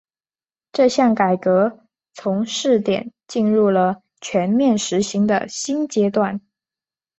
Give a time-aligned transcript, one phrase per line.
[0.71, 6.41] 这项改革从试点进入了全面实行的新阶段。